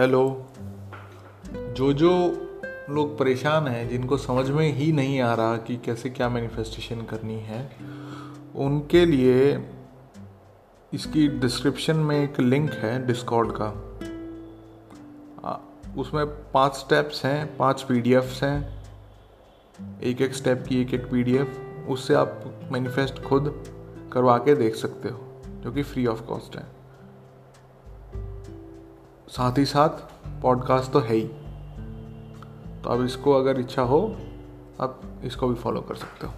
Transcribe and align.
Hello. 0.00 0.46
जो 1.54 1.92
जो 1.92 2.10
लोग 2.90 3.18
परेशान 3.18 3.66
हैं, 3.68 3.88
जिनको 3.88 4.16
समझ 4.16 4.50
में 4.50 4.72
ही 4.72 4.92
नहीं 4.92 5.20
आ 5.20 5.34
रहा 5.34 5.56
कि 5.56 5.76
कैसे 5.76 6.10
क्या 6.10 6.28
मैनिफेस्टेशन 6.28 7.02
करनी 7.02 7.34
है, 7.34 7.76
उनके 8.56 9.06
लिए 9.06 9.68
इसकी 10.94 11.28
डिस्क्रिप्शन 11.28 11.96
में 11.96 12.24
एक 12.24 12.40
लिंक 12.40 12.72
है 12.72 13.06
डिस्कॉर्ड 13.06 13.52
का। 13.52 13.68
उसमें 16.00 16.26
पाँच 16.26 16.74
स्टेप्स 16.74 17.24
हैं, 17.24 17.56
पाँच 17.56 17.82
पीडीएफ्स 17.82 18.42
हैं। 18.42 18.84
एक 20.00 20.20
एक 20.20 20.34
स्टेप 20.34 20.64
की 20.68 20.82
एक 20.82 20.94
एक 20.94 21.10
पीडीएफ 21.10 21.60
उससे 21.88 22.14
आप 22.14 22.60
मैनिफेस्ट 22.72 23.22
खुद 23.22 23.64
करवा 24.12 24.38
के 24.38 24.54
देख 24.54 24.74
सकते 24.74 25.08
हो, 25.08 25.42
जो 25.60 25.72
कि 25.72 25.82
फ्री 25.82 26.06
ऑफ़ 26.06 26.22
कॉस्ट 26.22 26.56
है। 26.56 26.79
साथ 29.30 29.58
ही 29.58 29.64
साथ 29.64 29.88
पॉडकास्ट 30.42 30.92
तो 30.92 31.00
है 31.00 31.14
ही। 31.14 31.28
तो 32.82 32.90
अब 32.90 33.04
इसको 33.04 33.32
अगर 33.32 33.60
इच्छा 33.60 33.82
हो, 33.82 34.16
आप 34.80 35.00
इसको 35.24 35.48
भी 35.48 35.54
फॉलो 35.54 35.80
कर 35.80 35.94
सकते 35.94 36.26
हो। 36.26 36.32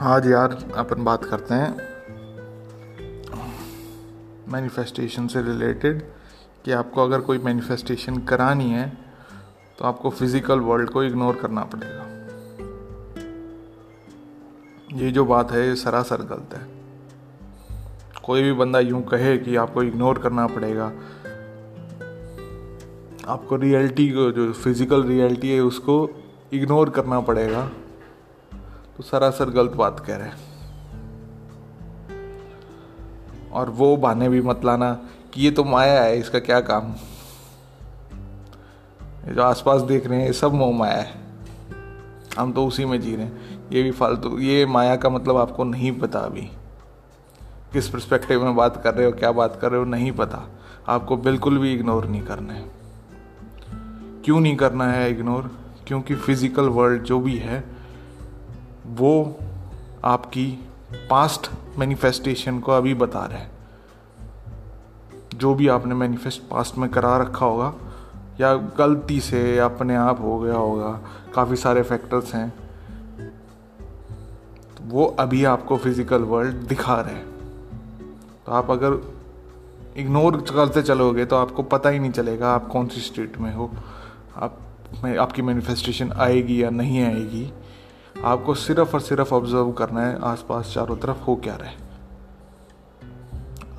आज 0.00 0.26
यार 0.26 0.72
अपन 0.76 1.04
बात 1.04 1.24
करते 1.24 1.54
हैं 1.54 1.72
मैनिफेस्टेशन 4.48 5.26
से 5.26 5.42
रिलेटेड 5.42 6.15
कि 6.66 6.72
आपको 6.72 7.02
अगर 7.02 7.20
कोई 7.20 7.38
मैनिफेस्टेशन 7.38 8.16
करानी 8.26 8.70
है 8.70 8.86
तो 9.78 9.84
आपको 9.84 10.10
फ़िज़िकल 10.10 10.60
वर्ल्ड 10.60 10.90
को 10.90 11.02
इग्नोर 11.04 11.36
करना 11.36 11.62
पड़ेगा। 11.64 12.04
ये 14.94 15.10
जो 15.10 15.24
बात 15.24 15.52
है, 15.52 15.66
ये 15.68 15.76
सरासर 15.76 16.22
गलत 16.22 16.54
है। 16.54 16.66
कोई 18.24 18.42
भी 18.42 18.52
बंदा 18.52 18.80
यूँ 18.80 19.02
कहे 19.02 19.36
कि 19.38 19.56
आपको 19.56 19.82
इग्नोर 19.82 20.18
करना 20.18 20.46
पड़ेगा, 20.46 20.86
आपको 23.28 23.56
रियलिटी 23.56 24.08
को, 24.10 24.30
जो 24.32 24.52
फ़िज़िकल 24.52 25.04
रियलिटी 25.04 25.50
है, 25.50 25.60
उसको 25.62 26.08
इग्नोर 26.52 26.90
करना 26.90 27.20
पड़ेगा 27.20 27.66
तो 28.96 29.02
सरासर 29.02 29.50
गलत 29.50 29.76
बात 29.76 30.00
कह 30.00 30.16
रहे 30.16 30.28
हैं। 30.28 30.38
और 33.52 33.70
वो 33.72 33.96
बहाने 33.96 34.28
भी 34.28 34.40
मत 34.42 34.64
लाना 34.64 34.98
कि 35.36 35.42
ये 35.42 35.50
तो 35.50 35.64
माया 35.64 36.02
है, 36.02 36.18
इसका 36.18 36.38
क्या 36.38 36.60
काम? 36.60 36.92
ये 39.28 39.34
जो 39.34 39.42
आसपास 39.42 39.82
देख 39.82 40.06
रहे 40.06 40.18
हैं, 40.18 40.26
ये 40.26 40.32
सब 40.32 40.54
मोह 40.54 40.76
माया 40.76 40.96
है। 40.96 41.14
हम 42.38 42.52
तो 42.52 42.66
उसी 42.66 42.84
में 42.84 43.00
जी 43.00 43.16
रहे 43.16 43.26
हैं। 43.26 43.68
ये 43.72 43.82
भी 43.82 43.90
फालतू, 43.90 44.38
ये 44.38 44.66
माया 44.66 44.96
का 44.96 45.08
मतलब 45.08 45.36
आपको 45.36 45.64
नहीं 45.64 45.92
पता 45.92 46.18
अभी। 46.18 46.50
किस 47.72 47.88
परस्पेक्टिव 47.88 48.44
में 48.44 48.56
बात 48.56 48.82
कर 48.84 48.94
रहे 48.94 49.06
हो, 49.06 49.12
क्या 49.12 49.32
बात 49.32 49.58
कर 49.60 49.70
रहे 49.70 49.78
हो, 49.78 49.84
नहीं 49.86 50.12
पता। 50.12 50.50
आपको 50.88 51.16
बिल्कुल 51.16 51.58
भी 51.58 51.74
इग्नोर 51.74 52.06
नहीं 52.06 52.22
करना 52.22 52.52
है। 52.52 52.64
क्यों 54.24 54.40
नहीं 54.40 54.56
करना 54.56 54.92
है 54.92 55.10
इग्नोर 55.10 55.50
क्योंकि 55.86 56.14
फ़िज़िकल 56.14 56.68
वर्ल्ड 56.68 57.02
जो 57.02 57.20
भी 57.20 57.36
है, 57.36 57.64
वो 58.86 59.38
आपकी 60.04 60.64
पास्ट 61.10 61.50
मैनिफेस्टेशन 61.78 62.60
को 62.60 62.72
अभी 62.72 62.94
बता 62.94 63.26
रहे 63.26 63.38
हैं। 63.38 63.55
जो 65.36 65.54
भी 65.54 65.68
आपने 65.68 65.94
मैनिफेस्ट 65.94 66.42
पास्ट 66.50 66.78
में 66.78 66.88
करा 66.90 67.16
रखा 67.18 67.46
होगा, 67.46 67.72
या 68.40 68.54
गलती 68.78 69.20
से 69.20 69.58
अपने 69.58 69.96
आप 69.96 70.20
हो 70.22 70.38
गया 70.38 70.56
होगा, 70.56 70.90
काफ़ी 71.34 71.56
सारे 71.56 71.82
फैक्टर्स 71.82 72.34
हैं 72.34 72.48
तो 74.76 74.84
वो 74.86 75.04
अभी 75.20 75.44
आपको 75.46 75.76
फ़िज़िकल 75.76 76.22
वर्ल्ड 76.24 76.66
दिखा 76.68 77.00
रहे 77.00 77.14
हैं। 77.14 77.26
तो 78.46 78.52
आप 78.52 78.70
अगर 78.70 79.00
इग्नोर 79.96 80.36
करते 80.48 80.82
चलोगे 80.82 81.24
तो 81.24 81.36
आपको 81.36 81.62
पता 81.64 81.88
ही 81.88 81.98
नहीं 81.98 82.10
चलेगा 82.12 82.50
आप 82.50 82.66
कौन 82.68 82.86
सी 82.88 83.00
स्टेट 83.00 83.38
में 83.38 83.52
हो, 83.54 83.70
आप 84.36 84.58
में, 85.04 85.16
आपकी 85.18 85.42
मैनिफेस्टेशन 85.42 86.12
आएगी 86.12 86.62
या 86.62 86.70
नहीं 86.70 87.02
आएगी। 87.04 87.50
आपको 88.24 88.54
सिर्फ़ 88.56 88.94
और 88.94 89.00
सिर्फ़ 89.00 89.34
ऑब्ज़र्व 89.34 89.72
करना 89.72 90.00
है, 90.00 90.18
आसपास 90.22 90.72
चारों 90.74 90.96
तरफ़ 90.96 91.24
हो 91.24 91.36
क्या 91.36 91.56
रहे 91.56 91.70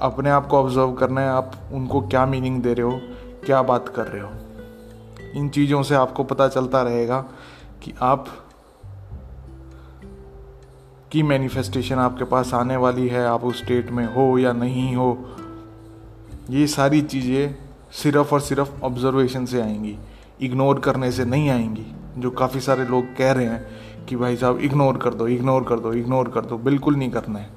अपने 0.01 0.29
आप 0.29 0.47
को 0.47 0.57
ऑब्ज़र्व 0.57 0.91
करना 0.93 1.21
है, 1.21 1.29
आप 1.29 1.51
उनको 1.73 2.01
क्या 2.01 2.25
मीनिंग 2.25 2.61
दे 2.63 2.73
रहे 2.73 2.85
हो, 2.85 2.99
क्या 3.45 3.61
बात 3.61 3.89
कर 3.89 4.07
रहे 4.07 4.21
हो। 4.21 4.29
इन 5.35 5.49
चीज़ों 5.49 5.81
से 5.83 5.95
आपको 5.95 6.23
पता 6.23 6.47
चलता 6.47 6.81
रहेगा 6.81 7.19
कि 7.83 7.93
आप 8.01 8.25
की 11.11 11.23
मैनिफेस्टेशन 11.23 11.95
आपके 11.95 12.23
पास 12.23 12.53
आने 12.53 12.77
वाली 12.77 13.07
है, 13.07 13.25
आप 13.25 13.43
उस 13.43 13.63
स्टेट 13.63 13.91
में 13.91 14.05
हो 14.05 14.37
या 14.37 14.53
नहीं 14.53 14.95
हो। 14.95 15.17
ये 16.49 16.67
सारी 16.67 17.01
चीज़ें 17.01 17.55
सिर्फ़ 17.93 18.33
और 18.33 18.41
सिर्फ़ 18.41 18.81
ऑब्जर्वेशन 18.83 19.45
से 19.45 19.61
आएँगी 19.61 19.97
इग्नोर 20.41 20.79
करने 20.79 21.11
से 21.11 21.25
नहीं 21.25 21.49
आएँगी, 21.49 21.85
जो 22.17 22.31
काफ़ी 22.31 22.59
सारे 22.59 22.85
लोग 22.85 23.15
कह 23.17 23.31
रहे 23.31 23.45
हैं 23.45 24.05
कि 24.05 24.15
भाई 24.15 24.35
साहब 24.37 24.59
इग्नोर 24.59 24.97
कर 24.97 25.13
दो 25.13 25.27
इग्नोर 25.27 25.63
कर 25.63 25.79
दो 25.79 25.93
इग्नोर 25.93 26.29
कर 26.29 26.45
दो, 26.45 26.57
बिल्कुल 26.57 26.95
नहीं 26.95 27.11
करना 27.11 27.39
है। 27.39 27.49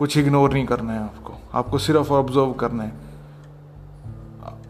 कुछ 0.00 0.16
इग्नोर 0.16 0.52
नहीं 0.52 0.66
करना 0.66 0.92
है 0.92 0.98
आपको। 0.98 1.34
आपको 1.54 1.78
सिर्फ़ 1.78 2.12
ऑब्ज़र्व 2.12 2.52
करना 2.52 2.82
है। 2.82 2.92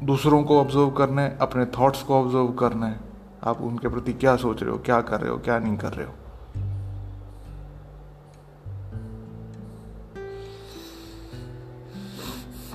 दूसरों 0.03 0.43
को 0.43 0.61
ऑब्ज़र्व 0.61 0.91
करना 0.91 1.23
है, 1.23 1.39
अपने 1.41 1.67
थॉट्स 1.67 2.03
को 2.03 2.15
ऑब्ज़र्व 2.15 2.49
करना 2.49 2.87
है। 2.87 3.01
आप 3.45 3.61
उनके 3.61 3.89
प्रति 3.89 4.13
क्या 4.13 4.37
सोच 4.37 4.63
रहे 4.63 4.73
हो, 4.73 4.79
क्या 4.79 5.01
कर 5.01 5.21
रहे 5.21 5.31
हो, 5.31 5.39
क्या 5.39 5.59
नहीं 5.59 5.77
कर 5.77 5.93
रहे 5.93 6.07
हो? 6.07 6.13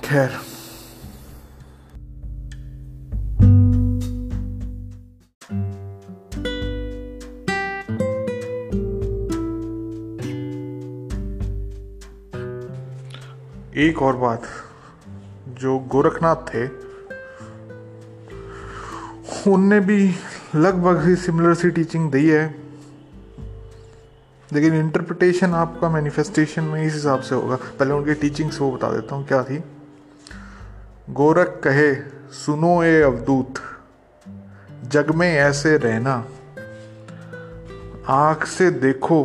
खैर। 0.04 0.55
एक 13.76 14.02
और 14.02 14.16
बात, 14.16 14.42
जो 15.48 15.78
गोरखनाथ 15.78 16.36
थे, 16.36 16.66
उनने 19.50 19.80
भी 19.80 20.14
लगभग 20.54 21.06
ही 21.06 21.16
सिमिलर 21.16 21.54
सी 21.54 21.70
टीचिंग 21.70 22.12
दी 22.12 22.30
है। 22.30 22.62
लेकिन 24.52 24.74
इंटरप्रिटेशन 24.74 25.54
आपका 25.54 25.90
मैनिफेस्टेशन 25.90 26.64
में 26.64 26.84
इस 26.84 26.94
हिसाब 26.94 27.20
से 27.20 27.34
होगा। 27.34 27.56
पहले 27.56 27.92
उनकी 27.92 28.14
टीचिंग्स 28.14 28.60
वो 28.60 28.72
बता 28.72 28.92
देता 28.92 29.14
हूँ 29.14 29.26
क्या 29.26 29.44
थी। 29.44 29.64
गोरख 31.10 31.60
कहे, 31.64 31.94
सुनो 32.32 32.82
ए 32.82 33.02
अवदूत 33.02 33.54
जग 34.84 35.10
में 35.10 35.34
ऐसे 35.34 35.76
रहना। 35.76 36.24
आँख 38.08 38.46
से 38.46 38.70
देखो, 38.70 39.24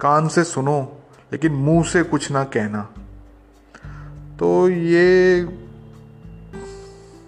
कान 0.00 0.28
से 0.28 0.44
सुनो। 0.44 0.97
लेकिन 1.32 1.52
मुँह 1.52 1.84
से 1.84 2.02
कुछ 2.02 2.30
ना 2.30 2.44
कहना। 2.46 2.82
तो 4.38 4.68
ये 4.68 5.42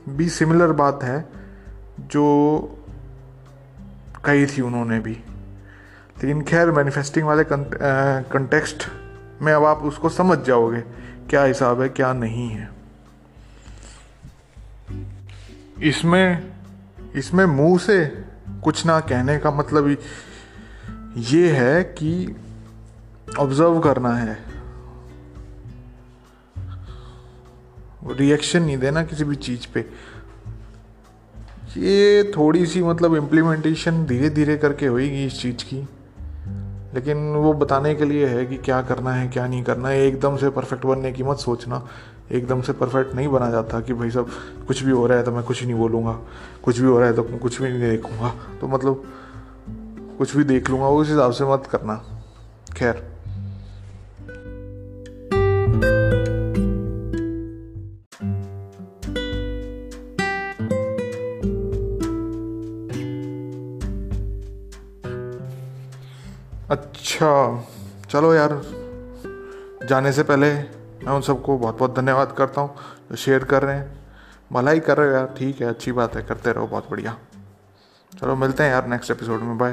भी 0.08 0.28
सिमिलर 0.28 0.72
बात 0.72 1.02
है, 1.02 1.24
जो 2.00 2.24
कही 4.24 4.46
थी 4.46 4.62
उन्होंने 4.62 4.98
भी। 5.00 5.12
लेकिन 5.12 6.42
खैर 6.42 6.70
मैनिफेस्टिंग 6.70 7.26
वाले 7.26 7.44
कंटेक्स्ट 7.44 8.86
में 9.42 9.52
अब 9.52 9.64
आप 9.64 9.82
उसको 9.82 10.08
समझ 10.08 10.38
जाओगे, 10.38 10.80
क्या 11.30 11.42
हिसाब 11.42 11.80
है, 11.80 11.88
क्या 11.88 12.12
नहीं 12.12 12.48
है। 12.48 12.68
इसमें 15.82 16.52
इसमें 17.16 17.44
मुँह 17.46 17.78
से 17.78 18.04
कुछ 18.64 18.84
ना 18.86 18.98
कहने 19.00 19.38
का 19.38 19.50
मतलब 19.50 19.96
ये 21.16 21.50
है 21.52 21.82
कि 21.84 22.36
ऑब्ज़र्व 23.38 23.80
करना 23.80 24.16
है। 24.16 24.38
रिएक्शन 28.06 28.62
नहीं 28.62 28.78
देना 28.78 29.02
किसी 29.02 29.24
भी 29.24 29.36
चीज़ 29.36 29.66
पे। 29.74 29.80
ये 31.76 32.32
थोड़ी 32.36 32.66
सी 32.66 32.82
मतलब 32.82 33.14
इम्प्लीमेंटेशन 33.14 34.06
धीरे 34.06 34.30
धीरे 34.30 34.56
करके 34.56 34.86
होएगी 34.86 35.26
इस 35.26 35.40
चीज़ 35.40 35.56
की। 35.56 35.88
लेकिन 36.94 37.34
वो 37.34 37.52
बताने 37.52 37.94
के 37.94 38.04
लिए 38.04 38.26
है 38.26 38.46
कि 38.46 38.56
क्या 38.56 38.82
करना 38.82 39.12
है, 39.12 39.28
क्या 39.28 39.46
नहीं 39.46 39.64
करना 39.64 39.88
है। 39.88 40.00
एकदम 40.00 40.36
से 40.36 40.50
परफेक्ट 40.50 40.86
बनने 40.86 41.12
की 41.12 41.22
मत 41.22 41.36
सोचना। 41.36 41.88
एकदम 42.32 42.62
से 42.62 42.72
परफेक्ट 42.72 43.14
नहीं 43.14 43.28
बना 43.28 43.50
जाता 43.50 43.80
कि 43.80 43.94
भाई 43.94 44.10
सब 44.10 44.28
कुछ 44.66 44.82
भी 44.82 44.90
हो 44.90 45.06
रहा 45.06 45.18
है 45.18 45.24
तो 45.24 45.32
मैं 45.32 45.44
कुछ 45.44 45.62
नहीं 45.62 45.74
बोलूँगा। 45.74 46.18
कुछ 46.62 46.78
भी 46.78 46.86
हो 46.86 46.98
रहा 46.98 47.08
है 47.08 47.14
तो 47.14 47.22
कुछ 47.22 47.62
भी 47.62 47.68
नहीं 47.68 47.80
देखूँगा। 47.80 48.34
तो 48.60 48.68
मतलब 48.68 49.04
कुछ 50.18 50.36
भी 50.36 50.44
देख 50.44 50.70
लूँगा, 50.70 50.88
उस 50.88 51.08
हिसाब 51.08 51.32
से 51.32 51.44
मत 51.44 51.68
करना। 51.70 52.04
खैर। 52.76 53.19
अच्छा। 66.70 67.64
चलो 68.10 68.34
यार, 68.34 68.62
जाने 69.88 70.12
से 70.12 70.22
पहले 70.22 70.54
मैं 70.54 71.12
उन 71.12 71.20
सबको 71.20 71.58
बहुत 71.58 71.78
बहुत 71.78 71.94
धन्यवाद 71.96 72.34
करता 72.38 72.60
हूँ 72.60 72.74
जो 73.10 73.16
शेयर 73.16 73.44
कर 73.44 73.62
रहे 73.62 73.76
हैं। 73.76 73.98
भलाई 74.52 74.80
कर 74.80 74.98
रहे 74.98 75.08
हो 75.08 75.14
यार, 75.14 75.34
ठीक 75.38 75.60
है, 75.60 75.66
अच्छी 75.66 75.92
बात 75.92 76.16
है, 76.16 76.22
करते 76.22 76.52
रहो, 76.52 76.66
बहुत 76.66 76.90
बढ़िया। 76.90 77.16
चलो 78.20 78.36
मिलते 78.36 78.62
हैं 78.62 78.70
यार 78.70 78.86
नेक्स्ट 78.86 79.10
एपिसोड 79.10 79.40
में 79.40 79.58
बाय 79.58 79.72